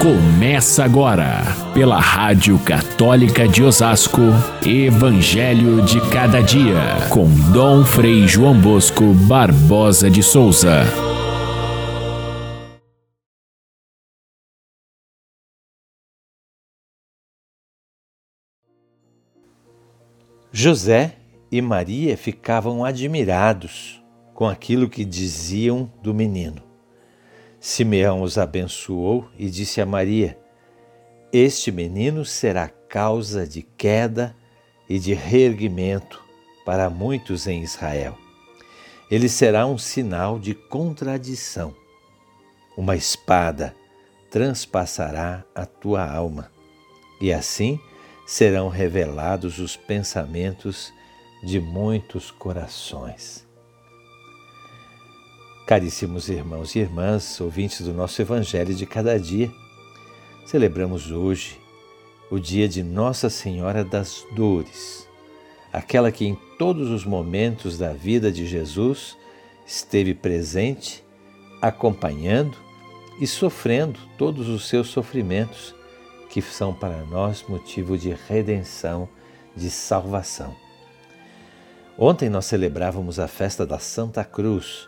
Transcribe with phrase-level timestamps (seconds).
[0.00, 4.20] Começa agora, pela Rádio Católica de Osasco,
[4.64, 10.84] Evangelho de Cada Dia, com Dom Frei João Bosco Barbosa de Souza.
[20.52, 21.16] José
[21.50, 24.02] e Maria ficavam admirados
[24.34, 26.65] com aquilo que diziam do menino.
[27.68, 30.38] Simeão os abençoou e disse a Maria:
[31.32, 34.36] Este menino será causa de queda
[34.88, 36.22] e de reerguimento
[36.64, 38.16] para muitos em Israel.
[39.10, 41.74] Ele será um sinal de contradição.
[42.76, 43.74] Uma espada
[44.30, 46.52] transpassará a tua alma,
[47.20, 47.80] e assim
[48.24, 50.92] serão revelados os pensamentos
[51.42, 53.45] de muitos corações.
[55.66, 59.50] Caríssimos irmãos e irmãs, ouvintes do nosso Evangelho de cada dia,
[60.46, 61.60] celebramos hoje
[62.30, 65.08] o dia de Nossa Senhora das Dores,
[65.72, 69.16] aquela que em todos os momentos da vida de Jesus
[69.66, 71.04] esteve presente,
[71.60, 72.56] acompanhando
[73.20, 75.74] e sofrendo todos os seus sofrimentos,
[76.30, 79.08] que são para nós motivo de redenção,
[79.56, 80.54] de salvação.
[81.98, 84.86] Ontem nós celebrávamos a festa da Santa Cruz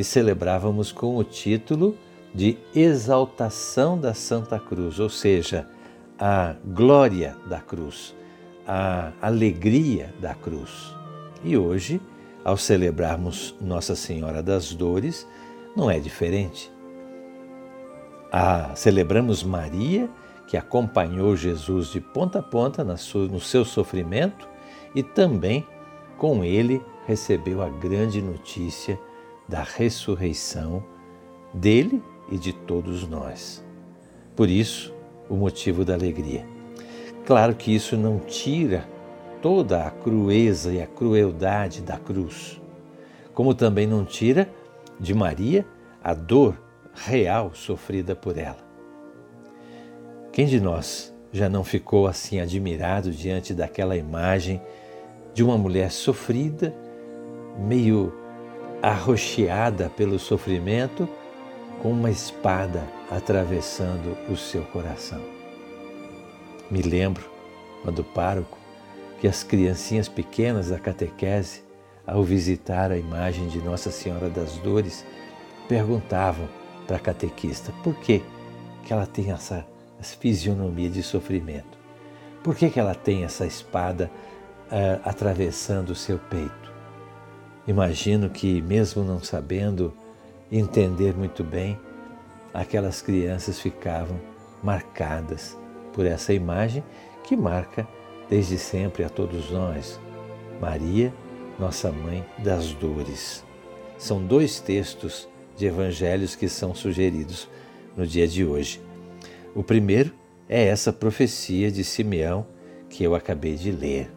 [0.00, 1.94] e celebrávamos com o título
[2.34, 5.68] de Exaltação da Santa Cruz, ou seja,
[6.18, 8.16] a glória da cruz,
[8.66, 10.94] a alegria da cruz.
[11.44, 12.00] E hoje,
[12.42, 15.28] ao celebrarmos Nossa Senhora das Dores,
[15.76, 16.72] não é diferente.
[18.74, 20.08] celebramos Maria,
[20.46, 24.48] que acompanhou Jesus de ponta a ponta no seu sofrimento
[24.94, 25.66] e também
[26.16, 28.98] com ele recebeu a grande notícia
[29.50, 30.82] da ressurreição
[31.52, 33.64] dele e de todos nós.
[34.36, 34.94] Por isso,
[35.28, 36.46] o motivo da alegria.
[37.26, 38.88] Claro que isso não tira
[39.42, 42.60] toda a crueza e a crueldade da cruz,
[43.34, 44.48] como também não tira
[44.98, 45.66] de Maria
[46.02, 46.56] a dor
[46.94, 48.58] real sofrida por ela.
[50.32, 54.62] Quem de nós já não ficou assim admirado diante daquela imagem
[55.34, 56.74] de uma mulher sofrida,
[57.58, 58.19] meio
[58.82, 61.08] arroxeada pelo sofrimento,
[61.82, 65.20] com uma espada atravessando o seu coração.
[66.70, 67.28] Me lembro,
[67.82, 68.58] quando pároco,
[69.20, 71.62] que as criancinhas pequenas da catequese,
[72.06, 75.04] ao visitar a imagem de Nossa Senhora das Dores,
[75.68, 76.48] perguntavam
[76.86, 78.22] para a catequista por que,
[78.84, 79.66] que ela tem essa,
[79.98, 81.78] essa fisionomia de sofrimento.
[82.42, 84.10] Por que, que ela tem essa espada
[84.66, 86.59] uh, atravessando o seu peito?
[87.66, 89.92] Imagino que, mesmo não sabendo
[90.50, 91.78] entender muito bem,
[92.52, 94.18] aquelas crianças ficavam
[94.62, 95.56] marcadas
[95.92, 96.82] por essa imagem
[97.24, 97.86] que marca
[98.28, 100.00] desde sempre a todos nós.
[100.60, 101.12] Maria,
[101.58, 103.44] nossa mãe das dores.
[103.98, 107.48] São dois textos de evangelhos que são sugeridos
[107.96, 108.80] no dia de hoje.
[109.54, 110.12] O primeiro
[110.48, 112.46] é essa profecia de Simeão
[112.88, 114.10] que eu acabei de ler.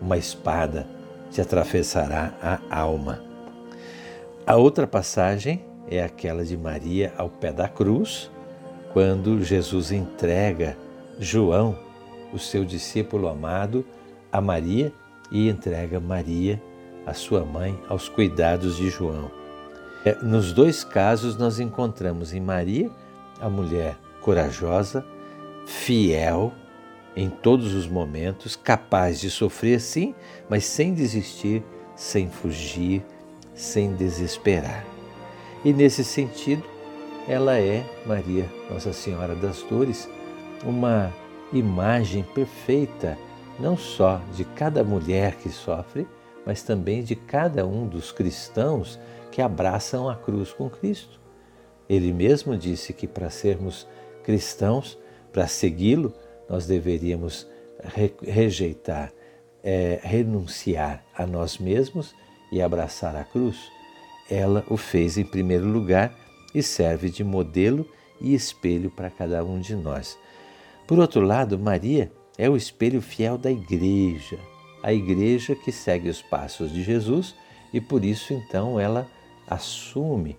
[0.00, 0.86] Uma espada
[1.34, 3.20] te atravessará a alma.
[4.46, 8.30] A outra passagem é aquela de Maria ao pé da cruz,
[8.92, 10.78] quando Jesus entrega
[11.18, 11.76] João,
[12.32, 13.84] o seu discípulo amado,
[14.30, 14.92] a Maria
[15.32, 16.62] e entrega Maria,
[17.04, 19.28] a sua mãe, aos cuidados de João.
[20.04, 22.88] É, nos dois casos, nós encontramos em Maria
[23.40, 25.04] a mulher corajosa,
[25.66, 26.52] fiel,
[27.16, 30.14] em todos os momentos, capaz de sofrer sim,
[30.48, 31.62] mas sem desistir,
[31.94, 33.04] sem fugir,
[33.54, 34.84] sem desesperar.
[35.64, 36.64] E nesse sentido,
[37.28, 40.08] ela é, Maria, Nossa Senhora das Dores,
[40.64, 41.12] uma
[41.52, 43.16] imagem perfeita,
[43.58, 46.06] não só de cada mulher que sofre,
[46.44, 48.98] mas também de cada um dos cristãos
[49.30, 51.20] que abraçam a cruz com Cristo.
[51.88, 53.86] Ele mesmo disse que para sermos
[54.22, 54.98] cristãos,
[55.32, 56.12] para segui-lo,
[56.48, 57.46] nós deveríamos
[57.82, 59.12] re rejeitar,
[59.62, 62.14] é, renunciar a nós mesmos
[62.50, 63.56] e abraçar a cruz.
[64.30, 66.14] Ela o fez em primeiro lugar
[66.54, 67.86] e serve de modelo
[68.20, 70.18] e espelho para cada um de nós.
[70.86, 74.38] Por outro lado, Maria é o espelho fiel da igreja,
[74.82, 77.34] a igreja que segue os passos de Jesus
[77.72, 79.08] e por isso então ela
[79.46, 80.36] assume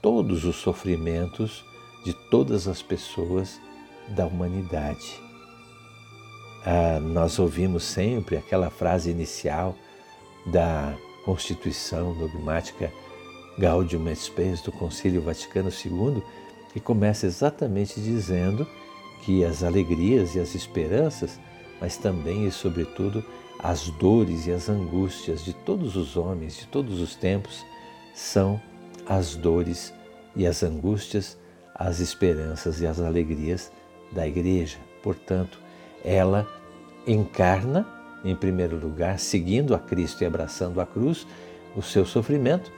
[0.00, 1.64] todos os sofrimentos
[2.04, 3.60] de todas as pessoas
[4.08, 5.27] da humanidade.
[6.70, 9.74] Ah, nós ouvimos sempre aquela frase inicial
[10.44, 10.94] da
[11.24, 12.92] Constituição Dogmática
[13.58, 16.22] Gaudium et Spes do Concílio Vaticano II,
[16.76, 18.66] E começa exatamente dizendo
[19.24, 21.40] que as alegrias e as esperanças,
[21.80, 23.24] mas também e sobretudo
[23.58, 27.64] as dores e as angústias de todos os homens, de todos os tempos,
[28.14, 28.60] são
[29.06, 29.94] as dores
[30.36, 31.38] e as angústias,
[31.74, 33.72] as esperanças e as alegrias
[34.12, 34.76] da igreja.
[35.02, 35.58] Portanto,
[36.04, 36.57] ela
[37.12, 37.86] encarna,
[38.24, 41.26] em primeiro lugar, seguindo a Cristo e abraçando a cruz,
[41.76, 42.70] o seu sofrimento,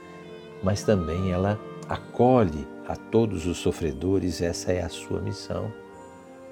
[0.63, 5.71] mas também ela acolhe a todos os sofredores, essa é a sua missão.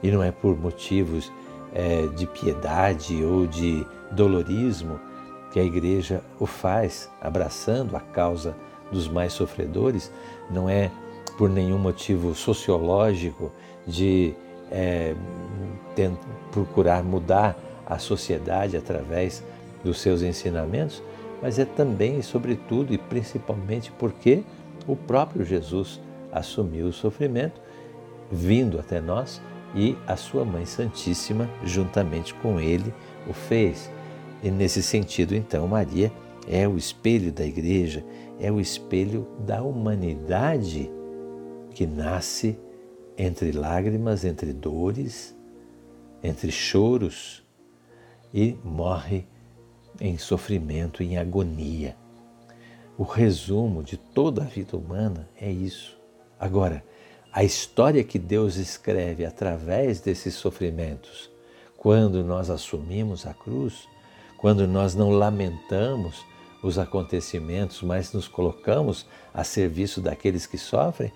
[0.02, 1.32] E não é por motivos
[1.74, 5.00] é, de piedade ou de dolorismo
[5.52, 8.56] que a igreja o faz, abraçando a causa
[8.92, 10.12] dos mais sofredores,
[10.50, 10.92] não é
[11.38, 13.52] por nenhum motivo sociológico
[13.86, 14.34] de
[14.72, 15.16] é,
[16.52, 17.58] procurar mudar
[17.90, 19.44] a sociedade através
[19.84, 21.02] dos seus ensinamentos,
[21.42, 24.44] mas é também, sobretudo e principalmente porque
[24.88, 26.00] o próprio Jesus
[26.32, 27.60] assumiu o sofrimento,
[28.32, 29.42] vindo até nós,
[29.76, 32.94] e a sua Mãe Santíssima, juntamente com ele,
[33.28, 33.90] o fez.
[34.42, 36.12] E nesse sentido, então, Maria
[36.48, 38.04] é o espelho da igreja,
[38.40, 40.90] é o espelho da humanidade
[41.72, 42.58] que nasce
[43.18, 45.36] entre lágrimas, entre dores,
[46.24, 47.44] entre choros
[48.34, 49.26] e morre
[50.00, 51.96] em sofrimento, em agonia.
[52.98, 55.98] O resumo de toda a vida humana é isso.
[56.40, 56.84] Agora,
[57.32, 61.30] a história que Deus escreve através desses sofrimentos,
[61.78, 63.88] quando nós assumimos a cruz,
[64.38, 66.26] quando nós não lamentamos
[66.62, 71.12] os acontecimentos, mas nos colocamos a serviço daqueles que sofrem,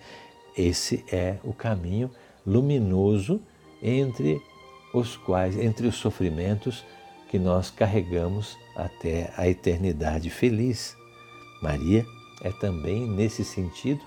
[0.55, 2.11] esse é o caminho
[2.45, 3.41] luminoso
[3.81, 4.41] entre
[4.93, 6.85] os quais, entre os sofrimentos
[7.33, 10.95] que nós carregamos até a eternidade feliz.
[11.63, 12.05] Maria
[12.43, 14.01] é também, nesse sentido,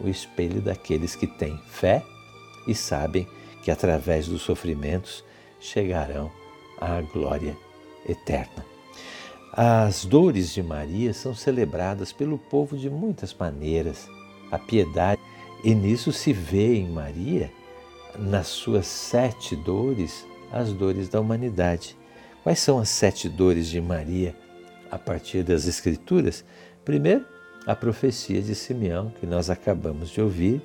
[0.00, 2.02] o espelho daqueles que têm fé
[2.66, 3.24] e sabem
[3.62, 5.24] que através dos sofrimentos
[5.60, 6.28] chegarão
[6.76, 7.56] à glória
[8.04, 8.66] eterna.
[9.52, 14.08] As dores de Maria são celebradas pelo povo de muitas maneiras.
[14.50, 15.22] A piedade,
[15.62, 17.48] e nisso se vê em Maria,
[18.18, 22.01] nas suas sete dores, as dores da humanidade.
[22.42, 24.34] Quais são as sete dores de Maria
[24.90, 26.44] a partir das Escrituras?
[26.84, 27.24] Primeiro,
[27.64, 30.60] a profecia de Simeão, que nós acabamos de ouvir,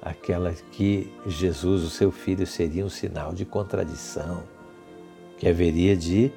[0.00, 4.44] aquela que Jesus, o seu filho, seria um sinal de contradição,
[5.36, 6.30] que haveria de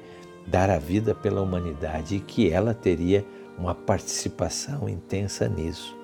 [0.48, 3.24] dar a vida pela humanidade e que ela teria
[3.56, 5.96] uma participação intensa nisso.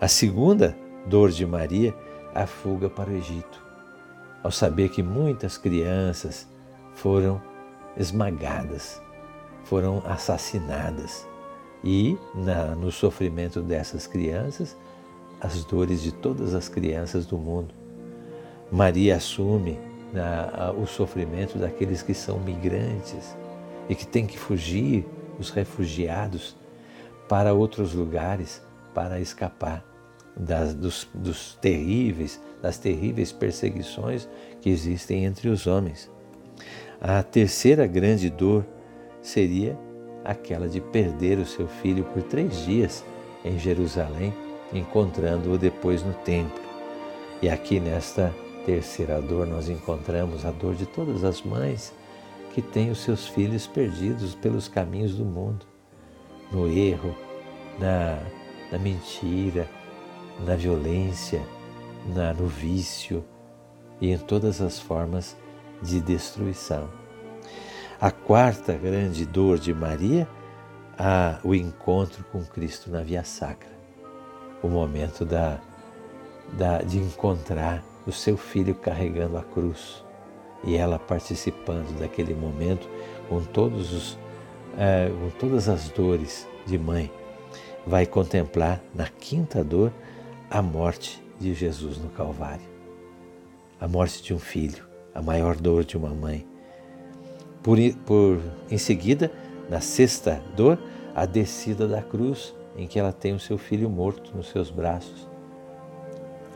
[0.00, 0.76] A segunda
[1.06, 1.92] dor de Maria,
[2.32, 3.60] a fuga para o Egito,
[4.40, 6.46] ao saber que muitas crianças
[6.94, 7.42] foram
[7.96, 9.00] esmagadas,
[9.64, 11.26] foram assassinadas
[11.84, 14.76] e na, no sofrimento dessas crianças,
[15.40, 17.74] as dores de todas as crianças do mundo.
[18.70, 19.78] Maria assume
[20.12, 23.36] na, o sofrimento daqueles que são migrantes
[23.88, 25.04] e que têm que fugir,
[25.38, 26.56] os refugiados,
[27.28, 28.62] para outros lugares
[28.94, 29.82] para escapar
[30.36, 34.28] das, dos, dos terríveis, das terríveis perseguições
[34.60, 36.11] que existem entre os homens.
[37.04, 38.64] A terceira grande dor
[39.20, 39.76] seria
[40.24, 43.04] aquela de perder o seu filho por três dias
[43.44, 44.32] em Jerusalém,
[44.72, 46.62] encontrando-o depois no templo.
[47.42, 48.32] E aqui nesta
[48.64, 51.92] terceira dor nós encontramos a dor de todas as mães
[52.54, 55.66] que têm os seus filhos perdidos pelos caminhos do mundo,
[56.52, 57.16] no erro,
[57.80, 58.20] na,
[58.70, 59.68] na mentira,
[60.46, 61.42] na violência,
[62.14, 63.24] na, no vício
[64.00, 65.36] e em todas as formas
[65.82, 66.88] de destruição.
[68.00, 70.28] A quarta grande dor de Maria,
[70.98, 73.70] a, o encontro com Cristo na via sacra,
[74.62, 75.60] o momento da,
[76.52, 80.04] da, de encontrar o seu filho carregando a cruz
[80.64, 82.88] e ela participando daquele momento
[83.28, 84.18] com, todos os,
[84.78, 87.10] é, com todas as dores de mãe,
[87.86, 89.92] vai contemplar na quinta dor
[90.50, 92.66] a morte de Jesus no Calvário,
[93.80, 96.46] a morte de um filho, a maior dor de uma mãe.
[97.62, 98.40] Por, por
[98.70, 99.30] em seguida,
[99.68, 100.78] na sexta dor,
[101.14, 105.28] a descida da cruz, em que ela tem o seu filho morto nos seus braços.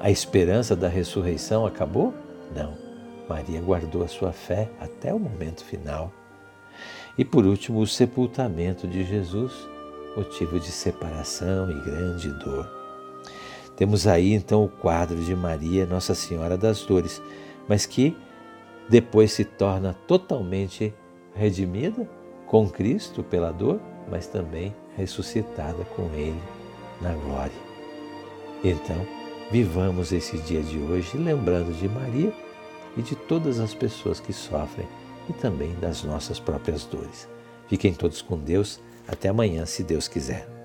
[0.01, 2.13] A esperança da ressurreição acabou?
[2.55, 2.87] Não
[3.29, 6.13] Maria guardou a sua fé até o momento final.
[7.19, 9.53] E por último, o sepultamento de Jesus,
[10.17, 12.71] motivo de separação e grande dor.
[13.75, 17.21] Temos aí então o quadro de Maria, Nossa Senhora das Dores,
[17.69, 18.17] mas que
[18.89, 20.95] depois se torna totalmente
[21.35, 22.09] redimida
[22.47, 26.41] com Cristo pela dor, mas também ressuscitada com Ele
[27.01, 27.67] na glória.
[28.63, 29.07] Então,
[29.51, 32.33] vivamos esse dia de hoje lembrando de Maria
[32.97, 34.89] e de todas as pessoas que sofrem
[35.29, 37.29] e também das nossas próprias dores.
[37.69, 38.81] Fiquem todos com Deus.
[39.09, 40.56] Até amanhã, se Deus quiser.